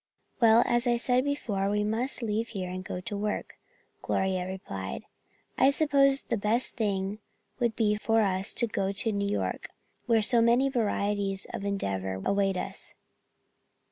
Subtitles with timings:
[0.39, 3.59] "Well, as I said before, we must leave here and go to work,"
[4.01, 5.03] Gloria replied.
[5.59, 7.19] "I suppose the best thing
[7.59, 9.69] would be for us to go to New York,
[10.07, 12.95] where so many varieties of endeavor await us.